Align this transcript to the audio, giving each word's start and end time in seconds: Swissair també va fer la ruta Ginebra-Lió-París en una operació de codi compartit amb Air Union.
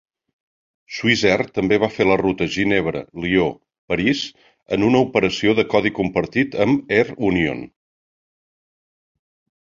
Swissair 0.99 1.43
també 1.57 1.77
va 1.81 1.89
fer 1.97 2.05
la 2.11 2.15
ruta 2.21 2.45
Ginebra-Lió-París 2.53 4.23
en 4.77 4.85
una 4.87 5.01
operació 5.07 5.53
de 5.59 5.65
codi 5.73 5.91
compartit 5.99 6.57
amb 6.65 6.95
Air 6.97 7.13
Union. 7.33 7.61